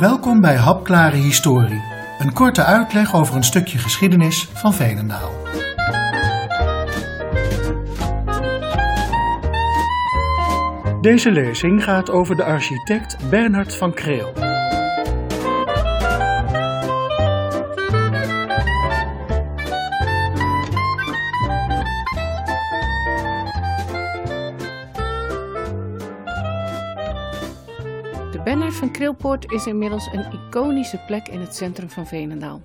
[0.00, 1.82] Welkom bij Hapklare Historie,
[2.18, 5.30] een korte uitleg over een stukje geschiedenis van Veenendaal.
[11.00, 14.49] Deze lezing gaat over de architect Bernhard van Kreel.
[28.30, 32.62] De Bernhard van Kreelpoort is inmiddels een iconische plek in het centrum van Veenendaal.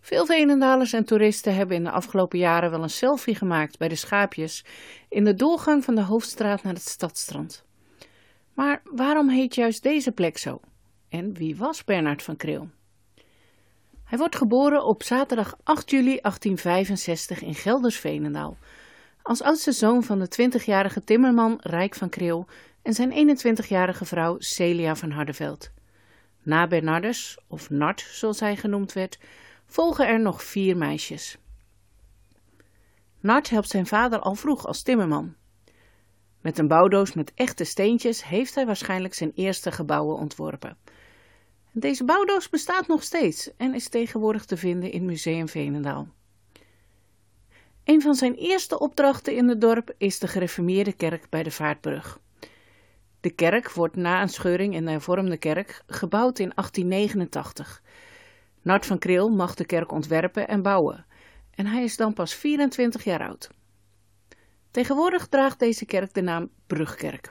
[0.00, 3.94] Veel Veenendalers en toeristen hebben in de afgelopen jaren wel een selfie gemaakt bij de
[3.94, 4.64] schaapjes
[5.08, 7.64] in de doorgang van de hoofdstraat naar het stadstrand.
[8.54, 10.60] Maar waarom heet juist deze plek zo?
[11.08, 12.68] En wie was Bernhard van Kreel?
[14.04, 18.56] Hij wordt geboren op zaterdag 8 juli 1865 in Gelders-Veenendaal,
[19.22, 22.46] als oudste zoon van de 20-jarige timmerman Rijk van Kreel
[22.84, 25.70] en zijn 21-jarige vrouw Celia van Hardeveld.
[26.42, 29.18] Na Bernardus, of Nart zoals hij genoemd werd,
[29.66, 31.38] volgen er nog vier meisjes.
[33.20, 35.34] Nart helpt zijn vader al vroeg als timmerman.
[36.40, 40.76] Met een bouwdoos met echte steentjes heeft hij waarschijnlijk zijn eerste gebouwen ontworpen.
[41.72, 46.08] Deze bouwdoos bestaat nog steeds en is tegenwoordig te vinden in Museum Veenendaal.
[47.84, 52.22] Een van zijn eerste opdrachten in het dorp is de gereformeerde kerk bij de Vaartbrug.
[53.24, 57.82] De kerk wordt na een scheuring in de hervormde kerk gebouwd in 1889.
[58.62, 61.06] Nart van Kreel mag de kerk ontwerpen en bouwen
[61.54, 63.48] en hij is dan pas 24 jaar oud.
[64.70, 67.30] Tegenwoordig draagt deze kerk de naam Brugkerk.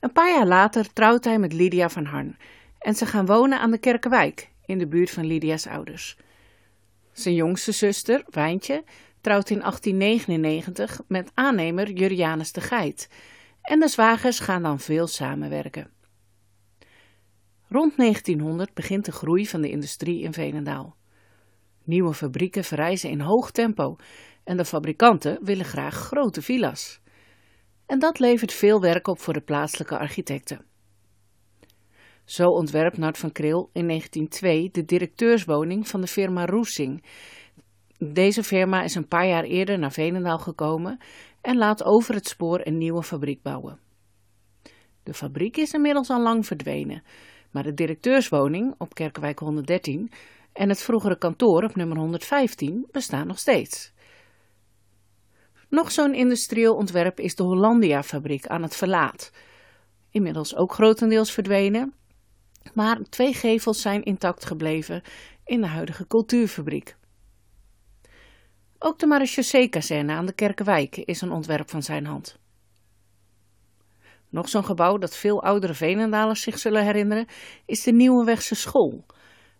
[0.00, 2.36] Een paar jaar later trouwt hij met Lydia van Harn
[2.78, 6.16] en ze gaan wonen aan de Kerkenwijk in de buurt van Lydia's ouders.
[7.12, 8.84] Zijn jongste zuster, Wijntje,
[9.20, 13.08] trouwt in 1899 met aannemer Jurianus de Geit
[13.66, 15.90] en de zwagers gaan dan veel samenwerken.
[17.68, 20.96] Rond 1900 begint de groei van de industrie in Veenendaal.
[21.84, 23.96] Nieuwe fabrieken verrijzen in hoog tempo
[24.44, 27.00] en de fabrikanten willen graag grote villa's.
[27.86, 30.64] En dat levert veel werk op voor de plaatselijke architecten.
[32.24, 37.04] Zo ontwerpt Nart van Kreel in 1902 de directeurswoning van de firma Roesing.
[37.98, 40.98] Deze firma is een paar jaar eerder naar Veenendaal gekomen
[41.46, 43.78] en laat over het spoor een nieuwe fabriek bouwen.
[45.02, 47.02] De fabriek is inmiddels al lang verdwenen,
[47.50, 50.10] maar de directeurswoning op Kerkenwijk 113
[50.52, 53.92] en het vroegere kantoor op nummer 115 bestaan nog steeds.
[55.68, 59.32] Nog zo'n industrieel ontwerp is de Hollandia-fabriek aan het Verlaat.
[60.10, 61.94] Inmiddels ook grotendeels verdwenen,
[62.74, 65.02] maar twee gevels zijn intact gebleven
[65.44, 66.96] in de huidige cultuurfabriek.
[68.86, 72.38] Ook de marechaussee-kazerne aan de Kerkenwijk is een ontwerp van zijn hand.
[74.28, 77.26] Nog zo'n gebouw dat veel oudere Veenendalers zich zullen herinneren,
[77.64, 79.06] is de Nieuwewegse School.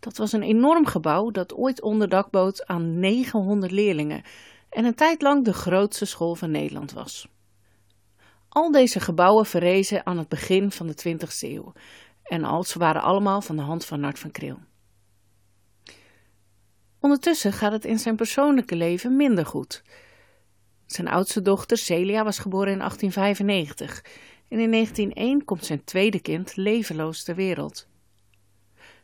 [0.00, 4.22] Dat was een enorm gebouw dat ooit onderdak bood aan 900 leerlingen
[4.70, 7.28] en een tijd lang de grootste school van Nederland was.
[8.48, 11.72] Al deze gebouwen verrezen aan het begin van de 20e eeuw
[12.22, 14.58] en al ze waren allemaal van de hand van Nart van Kreel.
[17.00, 19.82] Ondertussen gaat het in zijn persoonlijke leven minder goed.
[20.86, 24.04] Zijn oudste dochter Celia was geboren in 1895
[24.48, 27.86] en in 1901 komt zijn tweede kind levenloos ter wereld.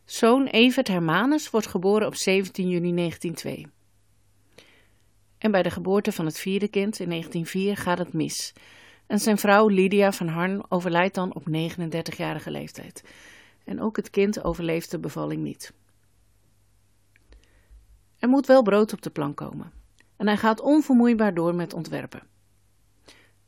[0.04, 3.66] Zoon Evert Hermanus wordt geboren op 17 juni 1902.
[5.38, 8.52] En bij de geboorte van het vierde kind in 1904 gaat het mis.
[9.06, 13.04] En zijn vrouw Lydia van Harn overlijdt dan op 39-jarige leeftijd.
[13.64, 15.72] En ook het kind overleeft de bevalling niet.
[18.24, 19.72] Er moet wel brood op de plank komen.
[20.16, 22.22] En hij gaat onvermoeibaar door met ontwerpen.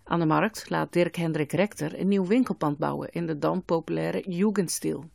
[0.05, 4.31] Aan de markt laat Dirk Hendrik Rector een nieuw winkelpand bouwen in de dan populaire
[4.31, 5.11] Jugendstil.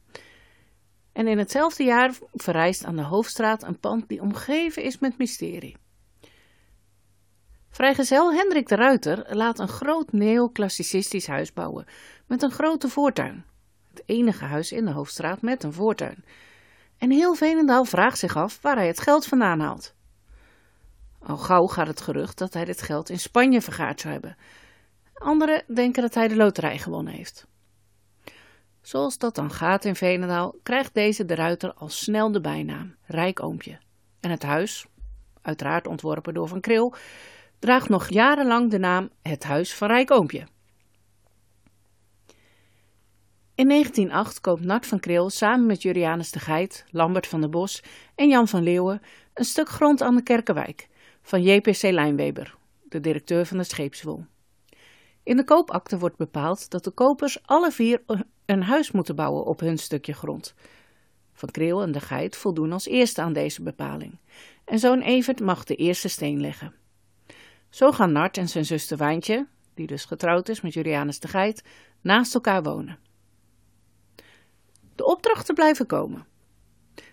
[1.11, 5.77] En in hetzelfde jaar verrijst aan de Hoofdstraat een pand die omgeven is met mysterie.
[7.69, 11.85] Vrijgezel Hendrik de Ruiter laat een groot neoclassicistisch huis bouwen
[12.27, 13.45] met een grote voortuin.
[13.89, 16.23] Het enige huis in de Hoofdstraat met een voortuin.
[17.01, 19.93] En heel Veenendaal vraagt zich af waar hij het geld vandaan haalt.
[21.19, 24.37] Al gauw gaat het gerucht dat hij dit geld in Spanje vergaard zou hebben.
[25.13, 27.47] Anderen denken dat hij de loterij gewonnen heeft.
[28.81, 33.79] Zoals dat dan gaat in Veenendaal, krijgt deze de ruiter al snel de bijnaam Rijkoompje.
[34.19, 34.85] En het huis,
[35.41, 36.93] uiteraard ontworpen door Van Kreel,
[37.59, 40.47] draagt nog jarenlang de naam Het Huis van Rijkoompje.
[43.55, 47.83] In 1908 koopt Nart van Kreel samen met Jurianus de Geit, Lambert van der Bos
[48.15, 49.01] en Jan van Leeuwen
[49.33, 50.87] een stuk grond aan de Kerkenwijk
[51.21, 52.55] van JPC Lijnweber,
[52.89, 54.25] de directeur van de scheepswol.
[55.23, 58.01] In de koopakte wordt bepaald dat de kopers alle vier
[58.45, 60.53] een huis moeten bouwen op hun stukje grond.
[61.33, 64.17] Van Kreel en de Geit voldoen als eerste aan deze bepaling.
[64.65, 66.73] En zoon Evert mag de eerste steen leggen.
[67.69, 71.63] Zo gaan Nart en zijn zuster Wijntje, die dus getrouwd is met Julianus de Geit,
[72.01, 73.09] naast elkaar wonen.
[75.01, 76.25] De opdrachten blijven komen.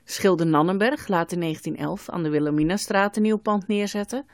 [0.04, 4.26] Schilder Nannenberg laat in 1911 aan de Wilhelminastraat een nieuw pand neerzetten.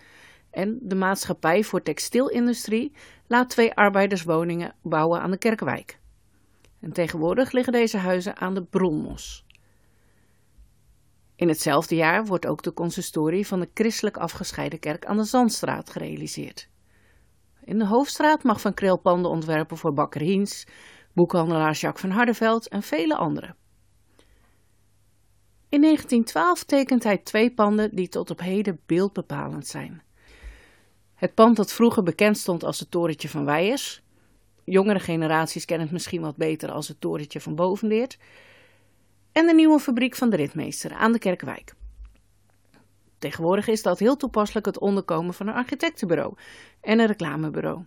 [0.51, 2.93] En de Maatschappij voor Textielindustrie
[3.27, 5.99] laat twee arbeiderswoningen bouwen aan de Kerkwijk.
[6.81, 9.47] En tegenwoordig liggen deze huizen aan de Bronmos.
[11.37, 15.91] In hetzelfde jaar wordt ook de consistorie van de christelijk afgescheiden kerk aan de Zandstraat
[15.91, 16.69] gerealiseerd.
[17.65, 20.67] In de Hoofdstraat mag Van Kreel panden ontwerpen voor bakker Hiens,
[21.15, 23.57] boekhandelaar Jacques van Hardeveld en vele anderen.
[25.69, 30.03] In 1912 tekent hij twee panden die tot op heden beeldbepalend zijn.
[31.15, 34.03] Het pand dat vroeger bekend stond als het torentje van Weijers.
[34.65, 38.19] Jongere generaties kennen het misschien wat beter als het torentje van Bovendeert.
[39.33, 41.75] En de nieuwe fabriek van de ritmeester aan de Kerkwijk.
[43.19, 46.35] Tegenwoordig is dat heel toepasselijk het onderkomen van een architectenbureau
[46.81, 47.85] en een reclamebureau.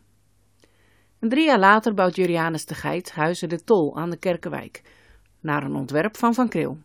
[1.30, 4.82] Drie jaar later bouwt Jurianus de Geit Huizen de Tol aan de Kerkenwijk,
[5.40, 6.78] naar een ontwerp van Van Kreel.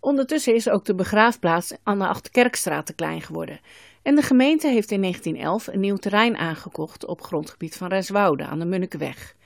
[0.00, 3.60] Ondertussen is ook de begraafplaats aan de Achterkerkstraat te klein geworden.
[4.02, 8.58] En de gemeente heeft in 1911 een nieuw terrein aangekocht op grondgebied van Rijswoude aan
[8.58, 9.36] de Munnikenweg.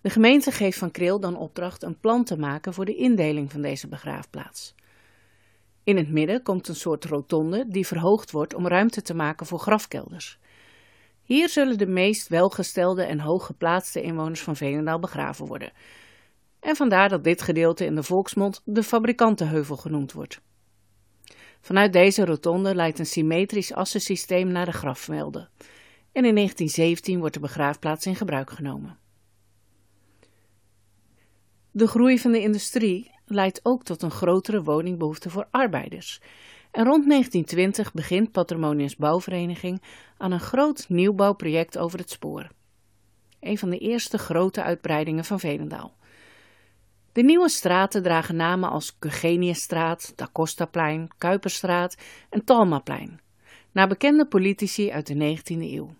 [0.00, 3.62] De gemeente geeft Van Kreel dan opdracht een plan te maken voor de indeling van
[3.62, 4.74] deze begraafplaats.
[5.84, 9.58] In het midden komt een soort rotonde die verhoogd wordt om ruimte te maken voor
[9.58, 10.38] grafkelders.
[11.22, 15.72] Hier zullen de meest welgestelde en hooggeplaatste inwoners van Veenendaal begraven worden.
[16.60, 20.40] En vandaar dat dit gedeelte in de volksmond de fabrikantenheuvel genoemd wordt.
[21.60, 25.48] Vanuit deze rotonde leidt een symmetrisch assensysteem naar de grafvelden.
[26.12, 28.98] En in 1917 wordt de begraafplaats in gebruik genomen.
[31.70, 36.20] De groei van de industrie leidt ook tot een grotere woningbehoefte voor arbeiders.
[36.70, 39.82] En rond 1920 begint Patrimonius Bouwvereniging
[40.16, 42.48] aan een groot nieuwbouwproject over het spoor.
[43.40, 45.94] Een van de eerste grote uitbreidingen van Velendaal.
[47.12, 51.96] De nieuwe straten dragen namen als Eugeniusstraat, Da Costaplein, Kuiperstraat
[52.30, 53.20] en Talmaplein,
[53.72, 55.94] naar bekende politici uit de 19e eeuw.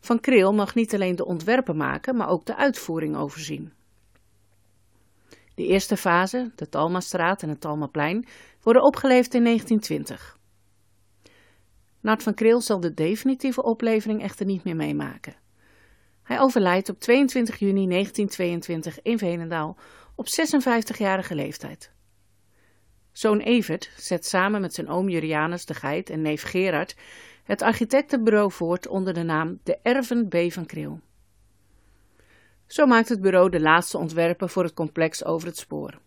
[0.00, 3.72] Van Kreel mag niet alleen de ontwerpen maken, maar ook de uitvoering overzien.
[5.58, 8.26] De eerste fase, de Talmastraat en het Talmaplein,
[8.62, 10.38] worden opgeleverd in 1920.
[12.00, 15.36] Nart van Kreel zal de definitieve oplevering echter niet meer meemaken.
[16.22, 19.76] Hij overlijdt op 22 juni 1922 in Veenendaal
[20.14, 21.92] op 56-jarige leeftijd.
[23.12, 26.96] Zoon Evert zet samen met zijn oom Jurianus de Geit en neef Gerard
[27.44, 30.52] het architectenbureau voort onder de naam De Erven B.
[30.52, 31.00] van Kreel.
[32.68, 35.98] Zo maakt het bureau de laatste ontwerpen voor het complex over het spoor.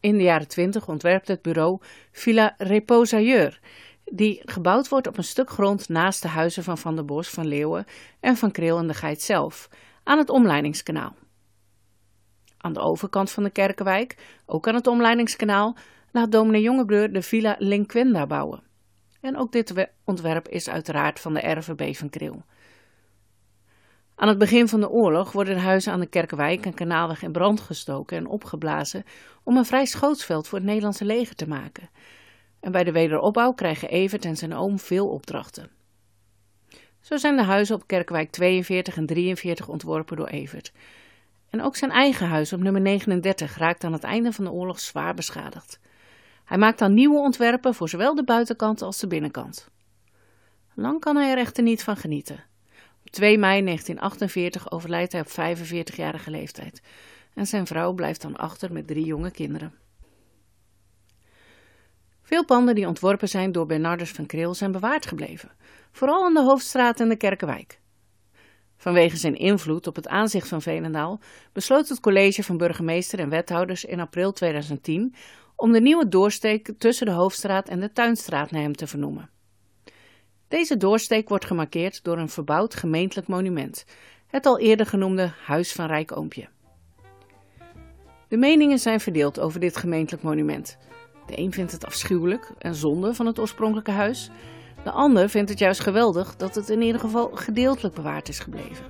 [0.00, 1.80] In de jaren 20 ontwerpt het bureau
[2.12, 3.60] Villa Reposailleur,
[4.04, 7.46] die gebouwd wordt op een stuk grond naast de huizen van Van der Bos, Van
[7.46, 7.84] Leeuwen
[8.20, 9.68] en Van Kreel en de Geit zelf,
[10.02, 11.16] aan het omleidingskanaal.
[12.56, 15.76] Aan de overkant van de Kerkenwijk, ook aan het omleidingskanaal,
[16.10, 18.62] laat dominee Jongebreur de Villa Linquenda bouwen.
[19.20, 22.44] En ook dit ontwerp is uiteraard van de RVB van Kreel.
[24.16, 27.32] Aan het begin van de oorlog worden de huizen aan de Kerkenwijk en Kanaalweg in
[27.32, 29.04] brand gestoken en opgeblazen
[29.42, 31.88] om een vrij schootsveld voor het Nederlandse leger te maken.
[32.60, 35.70] En bij de wederopbouw krijgen Evert en zijn oom veel opdrachten.
[37.00, 40.72] Zo zijn de huizen op Kerkwijk 42 en 43 ontworpen door Evert.
[41.50, 44.80] En ook zijn eigen huis op nummer 39 raakt aan het einde van de oorlog
[44.80, 45.80] zwaar beschadigd.
[46.44, 49.68] Hij maakt dan nieuwe ontwerpen voor zowel de buitenkant als de binnenkant.
[50.74, 52.44] Lang kan hij er echter niet van genieten.
[53.06, 56.82] Op 2 mei 1948 overlijdt hij op 45-jarige leeftijd.
[57.34, 59.74] En zijn vrouw blijft dan achter met drie jonge kinderen.
[62.22, 65.50] Veel panden die ontworpen zijn door Bernardus van Kreel zijn bewaard gebleven,
[65.92, 67.80] vooral in de Hoofdstraat en de Kerkenwijk.
[68.76, 71.20] Vanwege zijn invloed op het aanzicht van Veenendaal
[71.52, 75.14] besloot het college van burgemeester en wethouders in april 2010
[75.56, 79.35] om de nieuwe doorsteek tussen de Hoofdstraat en de Tuinstraat naar hem te vernoemen.
[80.48, 83.84] Deze doorsteek wordt gemarkeerd door een verbouwd gemeentelijk monument,
[84.26, 86.48] het al eerder genoemde Huis van Rijk Oompje.
[88.28, 90.78] De meningen zijn verdeeld over dit gemeentelijk monument.
[91.26, 94.30] De een vindt het afschuwelijk en zonde van het oorspronkelijke huis.
[94.84, 98.84] De ander vindt het juist geweldig dat het in ieder geval gedeeltelijk bewaard is gebleven.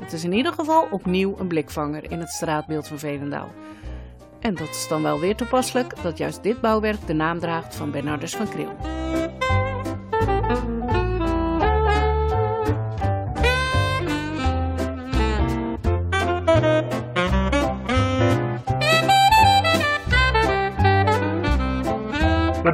[0.00, 3.52] Het is in ieder geval opnieuw een blikvanger in het straatbeeld van Velendaal.
[4.40, 7.90] En dat is dan wel weer toepasselijk dat juist dit bouwwerk de naam draagt van
[7.90, 8.87] Bernardus van Kreel.